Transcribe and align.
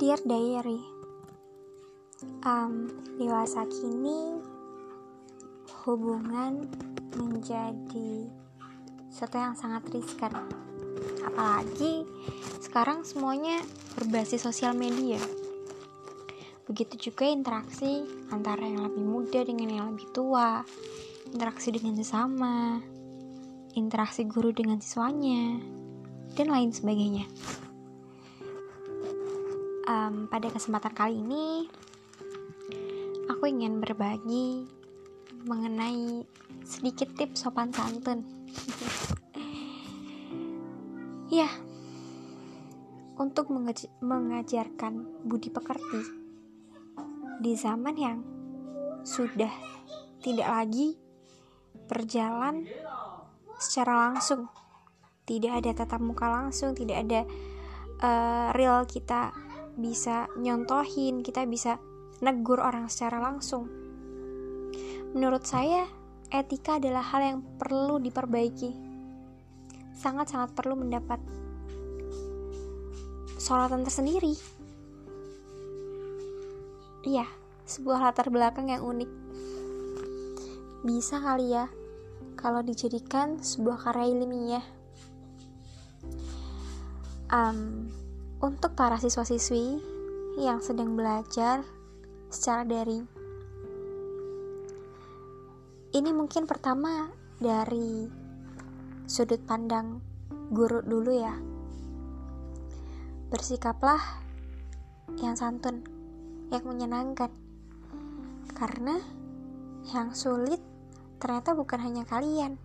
Dear 0.00 0.16
Diary. 0.24 0.80
Um, 2.40 2.88
Dewasa 3.20 3.68
kini 3.68 4.40
Hubungan 5.84 6.64
menjadi 7.20 8.24
Sesuatu 9.12 9.36
yang 9.36 9.52
sangat 9.52 9.92
riskan. 9.92 10.32
Apalagi 11.20 12.08
Sekarang 12.64 13.04
semuanya 13.04 13.60
berbasis 14.00 14.40
sosial 14.40 14.72
media. 14.72 15.20
Begitu 16.64 17.12
juga 17.12 17.28
interaksi 17.28 18.00
Antara 18.32 18.64
yang 18.64 18.88
lebih 18.88 19.04
muda 19.04 19.44
dengan 19.44 19.68
yang 19.68 19.86
lebih 19.92 20.08
tua 20.16 20.64
Interaksi 21.28 21.76
dengan 21.76 22.00
sesama 22.00 22.80
Interaksi 23.76 24.24
guru 24.24 24.48
dengan 24.48 24.80
siswanya 24.80 25.60
Dan 26.32 26.48
lain 26.48 26.72
sebagainya 26.72 27.28
um, 29.90 30.30
pada 30.30 30.46
kesempatan 30.54 30.94
kali 30.94 31.18
ini 31.18 31.66
aku 33.26 33.50
ingin 33.50 33.82
berbagi 33.82 34.70
mengenai 35.42 36.22
sedikit 36.62 37.10
tips 37.18 37.42
sopan 37.42 37.74
santun. 37.74 38.22
ya, 41.32 41.50
untuk 43.18 43.50
mengaj 43.50 43.90
mengajarkan 43.98 45.26
budi 45.26 45.50
pekerti 45.50 46.02
di 47.40 47.56
zaman 47.56 47.96
yang 47.96 48.18
sudah 49.02 49.50
tidak 50.20 50.44
lagi 50.44 51.00
berjalan 51.88 52.68
secara 53.56 54.12
langsung, 54.12 54.52
tidak 55.24 55.64
ada 55.64 55.70
tatap 55.72 56.04
muka 56.04 56.28
langsung, 56.28 56.76
tidak 56.76 57.08
ada 57.08 57.20
uh, 58.04 58.52
real 58.52 58.84
kita 58.84 59.32
bisa 59.80 60.28
nyontohin, 60.36 61.24
kita 61.24 61.48
bisa 61.48 61.80
negur 62.20 62.60
orang 62.60 62.86
secara 62.92 63.18
langsung. 63.18 63.66
Menurut 65.16 65.42
saya, 65.42 65.88
etika 66.30 66.78
adalah 66.78 67.02
hal 67.02 67.20
yang 67.24 67.38
perlu 67.58 67.98
diperbaiki. 67.98 68.70
Sangat-sangat 69.96 70.54
perlu 70.54 70.78
mendapat 70.78 71.18
sorotan 73.40 73.82
tersendiri. 73.82 74.36
Iya, 77.02 77.26
sebuah 77.64 77.98
latar 78.04 78.28
belakang 78.28 78.68
yang 78.68 78.84
unik. 78.84 79.10
Bisa 80.84 81.18
kali 81.18 81.56
ya, 81.56 81.66
kalau 82.36 82.60
dijadikan 82.60 83.40
sebuah 83.40 83.80
karya 83.80 84.12
ilmiah. 84.12 84.66
Um, 87.30 87.88
untuk 88.40 88.72
para 88.72 88.96
siswa-siswi 88.96 89.76
yang 90.40 90.64
sedang 90.64 90.96
belajar 90.96 91.60
secara 92.32 92.64
daring. 92.64 93.04
Ini 95.92 96.10
mungkin 96.16 96.48
pertama 96.48 97.12
dari 97.36 98.08
sudut 99.04 99.44
pandang 99.44 100.00
guru 100.48 100.80
dulu 100.80 101.12
ya. 101.12 101.36
Bersikaplah 103.28 104.00
yang 105.20 105.36
santun, 105.36 105.84
yang 106.48 106.64
menyenangkan. 106.64 107.28
Karena 108.56 108.96
yang 109.92 110.16
sulit 110.16 110.64
ternyata 111.20 111.52
bukan 111.52 111.80
hanya 111.80 112.08
kalian, 112.08 112.56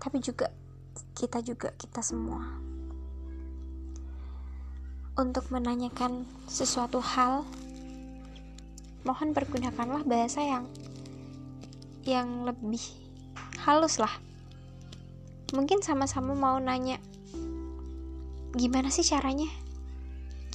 tapi 0.00 0.24
juga 0.24 0.48
kita 1.16 1.44
juga 1.44 1.72
kita 1.76 2.00
semua 2.00 2.69
untuk 5.20 5.52
menanyakan 5.52 6.24
sesuatu 6.48 6.96
hal, 7.04 7.44
mohon 9.04 9.36
pergunakanlah 9.36 10.00
bahasa 10.08 10.40
yang 10.40 10.64
yang 12.08 12.48
lebih 12.48 12.80
halus 13.60 14.00
lah. 14.00 14.10
Mungkin 15.52 15.84
sama-sama 15.84 16.32
mau 16.32 16.56
nanya, 16.56 16.96
gimana 18.56 18.88
sih 18.88 19.04
caranya? 19.04 19.50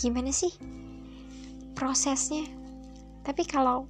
Gimana 0.02 0.34
sih 0.34 0.50
prosesnya? 1.78 2.50
Tapi 3.22 3.46
kalau 3.46 3.86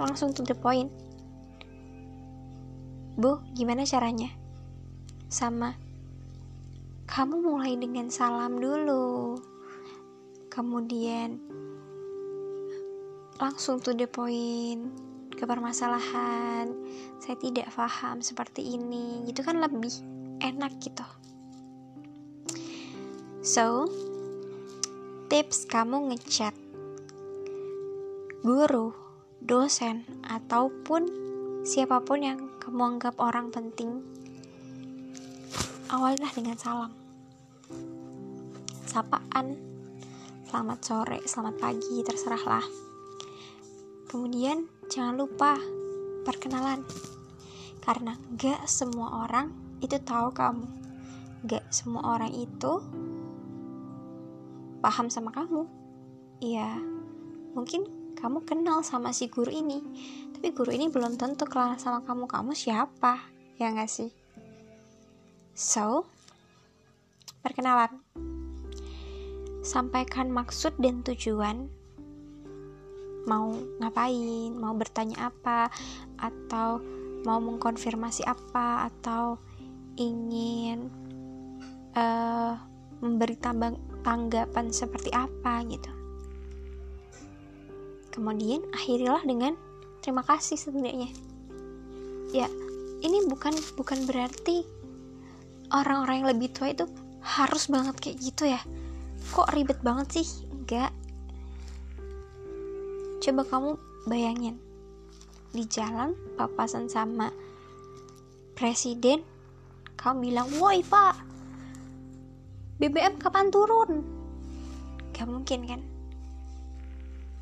langsung 0.00 0.32
to 0.32 0.40
the 0.48 0.56
point, 0.56 0.88
Bu, 3.20 3.44
gimana 3.52 3.84
caranya? 3.84 4.32
Sama, 5.28 5.76
kamu 7.04 7.44
mulai 7.44 7.76
dengan 7.76 8.08
salam 8.08 8.58
dulu 8.58 9.36
kemudian 10.54 11.42
langsung 13.42 13.82
to 13.82 13.90
the 13.98 14.06
point 14.06 14.94
ke 15.34 15.42
permasalahan. 15.42 16.70
Saya 17.18 17.34
tidak 17.42 17.74
paham 17.74 18.22
seperti 18.22 18.78
ini. 18.78 19.26
Gitu 19.26 19.42
kan 19.42 19.58
lebih 19.58 19.90
enak 20.38 20.78
gitu. 20.78 21.02
So 23.42 23.90
tips 25.26 25.66
kamu 25.66 26.14
ngechat 26.14 26.54
guru 28.46 28.94
dosen 29.42 30.06
ataupun 30.22 31.10
siapa 31.66 32.00
pun 32.06 32.22
yang 32.22 32.40
kamu 32.62 32.96
anggap 32.96 33.18
orang 33.18 33.50
penting 33.50 34.00
awalnya 35.90 36.30
dengan 36.32 36.56
salam. 36.56 36.92
Sapaan 38.88 39.73
selamat 40.54 40.80
sore, 40.86 41.18
selamat 41.26 41.58
pagi, 41.58 41.98
terserahlah. 42.06 42.62
Kemudian 44.06 44.70
jangan 44.86 45.18
lupa 45.18 45.58
perkenalan, 46.22 46.78
karena 47.82 48.14
gak 48.38 48.62
semua 48.70 49.26
orang 49.26 49.50
itu 49.82 49.98
tahu 49.98 50.30
kamu, 50.30 50.62
gak 51.50 51.66
semua 51.74 52.14
orang 52.14 52.30
itu 52.30 52.78
paham 54.78 55.10
sama 55.10 55.34
kamu. 55.34 55.66
Iya, 56.38 56.78
mungkin 57.58 58.14
kamu 58.14 58.46
kenal 58.46 58.86
sama 58.86 59.10
si 59.10 59.26
guru 59.26 59.50
ini, 59.50 59.82
tapi 60.38 60.54
guru 60.54 60.70
ini 60.70 60.86
belum 60.86 61.18
tentu 61.18 61.50
kenal 61.50 61.74
sama 61.82 62.06
kamu. 62.06 62.30
Kamu 62.30 62.54
siapa? 62.54 63.26
Ya 63.58 63.74
gak 63.74 63.90
sih? 63.90 64.14
So, 65.50 66.06
perkenalan 67.42 67.98
sampaikan 69.64 70.28
maksud 70.28 70.76
dan 70.76 71.00
tujuan. 71.02 71.66
Mau 73.24 73.56
ngapain, 73.80 74.52
mau 74.52 74.76
bertanya 74.76 75.32
apa, 75.32 75.72
atau 76.20 76.84
mau 77.24 77.40
mengkonfirmasi 77.40 78.28
apa, 78.28 78.92
atau 78.92 79.40
ingin 79.96 80.92
uh, 81.96 82.60
memberi 83.00 83.40
tambang, 83.40 83.80
tanggapan 84.04 84.68
seperti 84.68 85.08
apa 85.16 85.64
gitu. 85.64 85.88
Kemudian 88.12 88.62
akhirilah 88.76 89.24
dengan 89.24 89.56
terima 90.04 90.20
kasih 90.20 90.60
setidaknya. 90.60 91.08
Ya, 92.36 92.46
ini 93.00 93.24
bukan 93.24 93.56
bukan 93.80 94.04
berarti 94.04 94.68
orang-orang 95.72 96.22
yang 96.22 96.30
lebih 96.36 96.52
tua 96.52 96.76
itu 96.76 96.84
harus 97.24 97.72
banget 97.72 97.96
kayak 98.04 98.20
gitu 98.20 98.44
ya 98.52 98.60
kok 99.32 99.52
ribet 99.54 99.80
banget 99.80 100.20
sih? 100.20 100.28
Enggak. 100.52 100.92
Coba 103.24 103.42
kamu 103.48 103.70
bayangin. 104.04 104.56
Di 105.54 105.64
jalan 105.70 106.12
papasan 106.34 106.90
sama 106.90 107.30
presiden 108.58 109.22
kamu 109.94 110.30
bilang 110.30 110.48
woi 110.58 110.82
pak 110.82 111.14
BBM 112.82 113.22
kapan 113.22 113.54
turun? 113.54 114.02
Gak 115.14 115.30
mungkin 115.30 115.62
kan? 115.64 115.80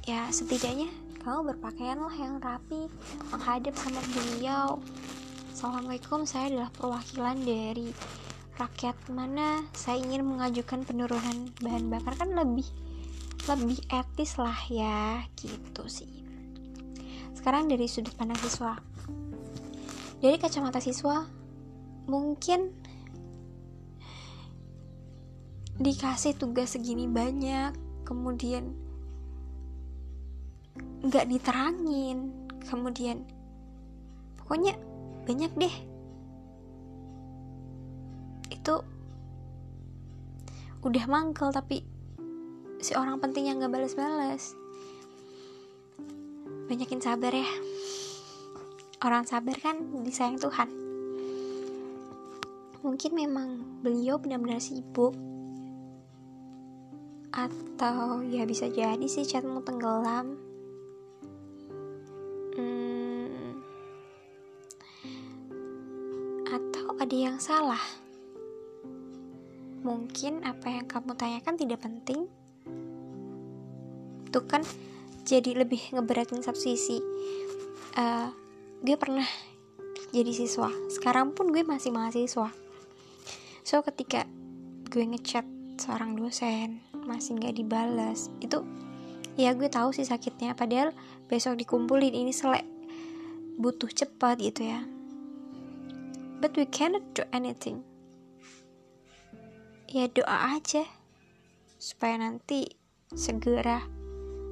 Ya 0.05 0.29
setidaknya 0.29 0.93
kamu 1.25 1.55
berpakaianlah 1.55 2.13
yang 2.21 2.37
rapi 2.43 2.91
menghadap 3.33 3.73
sama 3.81 4.03
beliau. 4.13 4.77
Assalamualaikum 5.57 6.29
saya 6.29 6.53
adalah 6.53 6.71
perwakilan 6.75 7.39
dari 7.47 7.95
rakyat 8.59 8.97
mana 9.09 9.65
saya 9.73 10.01
ingin 10.01 10.25
mengajukan 10.27 10.85
penurunan 10.85 11.53
bahan 11.61 11.89
bakar. 11.89 12.17
Kan 12.19 12.37
lebih 12.37 12.67
lebih 13.51 13.79
etis 13.91 14.39
lah 14.39 14.59
ya 14.71 15.27
gitu 15.39 15.85
sih. 15.91 16.23
Sekarang 17.35 17.67
dari 17.67 17.91
sudut 17.91 18.15
pandang 18.15 18.39
siswa. 18.39 18.79
Dari 20.23 20.39
kacamata 20.39 20.79
siswa 20.79 21.27
mungkin 22.07 22.71
dikasih 25.83 26.39
tugas 26.39 26.79
segini 26.79 27.11
banyak 27.11 27.75
kemudian 28.07 28.71
nggak 31.03 31.27
diterangin 31.27 32.31
kemudian 32.71 33.27
pokoknya 34.39 34.79
banyak 35.27 35.51
deh 35.59 35.75
itu 38.63 38.79
udah 40.87 41.05
mangkel 41.11 41.51
tapi 41.51 41.83
si 42.79 42.95
orang 42.95 43.19
penting 43.19 43.51
yang 43.51 43.59
gak 43.59 43.75
balas-balas 43.75 44.55
banyakin 46.73 47.05
sabar 47.05 47.37
ya. 47.37 47.45
Orang 49.05 49.29
sabar 49.29 49.53
kan 49.61 49.77
disayang 50.07 50.41
Tuhan. 50.41 50.73
Mungkin 52.81 53.13
memang 53.13 53.49
beliau 53.85 54.17
benar-benar 54.17 54.57
sibuk. 54.57 55.13
Atau 57.29 58.25
ya 58.25 58.49
bisa 58.49 58.73
jadi 58.73 59.05
sih 59.05 59.29
chatmu 59.29 59.61
tenggelam. 59.69 60.41
Hmm, 62.57 63.61
atau 66.49 66.97
ada 66.97 67.17
yang 67.17 67.37
salah 67.37 68.02
mungkin 69.83 70.47
apa 70.47 70.71
yang 70.71 70.87
kamu 70.87 71.19
tanyakan 71.19 71.55
tidak 71.59 71.83
penting. 71.83 72.31
Itu 74.31 74.41
kan 74.47 74.63
jadi 75.27 75.63
lebih 75.63 75.93
ngeberatin 75.93 76.43
satu 76.43 76.59
sisi. 76.59 76.99
Uh, 77.99 78.31
gue 78.81 78.97
pernah 78.97 79.27
jadi 80.15 80.33
siswa. 80.33 80.71
Sekarang 80.89 81.35
pun 81.35 81.51
gue 81.51 81.67
masih 81.67 81.91
mahasiswa. 81.91 82.51
So 83.63 83.83
ketika 83.83 84.27
gue 84.89 85.05
ngechat 85.05 85.45
seorang 85.79 86.15
dosen 86.15 86.83
masih 87.03 87.35
nggak 87.35 87.59
dibalas 87.59 88.31
itu 88.39 88.63
ya 89.35 89.53
gue 89.53 89.67
tahu 89.67 89.91
sih 89.91 90.07
sakitnya. 90.07 90.55
Padahal 90.55 90.95
besok 91.27 91.59
dikumpulin 91.59 92.15
ini 92.15 92.31
selek 92.31 92.65
butuh 93.59 93.91
cepat 93.91 94.39
gitu 94.39 94.71
ya. 94.73 94.87
But 96.43 96.59
we 96.59 96.67
cannot 96.67 97.07
do 97.15 97.23
anything 97.31 97.87
ya 99.93 100.09
doa 100.09 100.57
aja. 100.57 100.89
Supaya 101.77 102.17
nanti 102.17 102.65
segera 103.13 103.85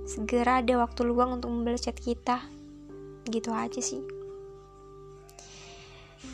segera 0.04 0.60
ada 0.60 0.76
waktu 0.84 1.08
luang 1.08 1.40
untuk 1.40 1.48
membalas 1.48 1.88
chat 1.88 1.96
kita. 1.96 2.44
Gitu 3.24 3.48
aja 3.48 3.80
sih. 3.80 4.04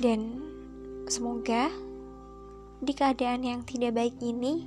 Dan 0.02 0.42
semoga 1.06 1.70
di 2.82 2.92
keadaan 2.92 3.46
yang 3.46 3.62
tidak 3.62 3.94
baik 3.94 4.18
ini 4.20 4.66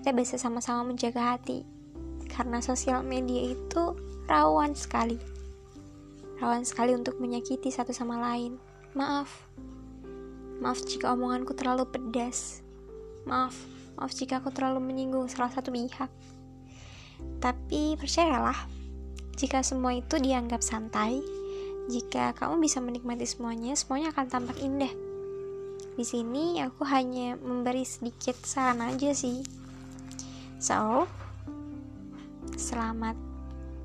kita 0.00 0.14
bisa 0.14 0.38
sama-sama 0.38 0.94
menjaga 0.94 1.34
hati. 1.34 1.66
Karena 2.30 2.62
sosial 2.62 3.02
media 3.02 3.50
itu 3.50 3.98
rawan 4.30 4.78
sekali. 4.78 5.18
Rawan 6.38 6.62
sekali 6.62 6.94
untuk 6.94 7.18
menyakiti 7.18 7.68
satu 7.68 7.90
sama 7.90 8.16
lain. 8.16 8.56
Maaf. 8.94 9.28
Maaf 10.62 10.80
jika 10.86 11.12
omonganku 11.12 11.52
terlalu 11.52 11.84
pedas 11.90 12.59
maaf 13.30 13.54
maaf 13.94 14.10
jika 14.10 14.42
aku 14.42 14.50
terlalu 14.50 14.82
menyinggung 14.82 15.30
salah 15.30 15.54
satu 15.54 15.70
pihak 15.70 16.10
tapi 17.38 17.94
percayalah 17.94 18.58
jika 19.38 19.62
semua 19.62 19.94
itu 19.94 20.18
dianggap 20.18 20.60
santai 20.60 21.22
jika 21.88 22.34
kamu 22.34 22.60
bisa 22.60 22.82
menikmati 22.82 23.24
semuanya 23.24 23.78
semuanya 23.78 24.10
akan 24.10 24.26
tampak 24.26 24.58
indah 24.58 24.92
di 25.94 26.04
sini 26.04 26.58
aku 26.60 26.82
hanya 26.90 27.38
memberi 27.38 27.86
sedikit 27.86 28.36
saran 28.42 28.82
aja 28.82 29.14
sih 29.14 29.60
So, 30.60 31.08
selamat 32.52 33.16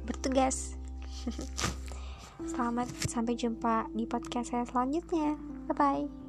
bertugas. 0.03 0.75
selamat 2.51 2.91
sampai 3.07 3.39
jumpa 3.39 3.87
di 3.95 4.03
podcast 4.03 4.51
saya 4.51 4.67
selanjutnya. 4.67 5.39
Bye 5.71 5.75
bye. 5.79 6.24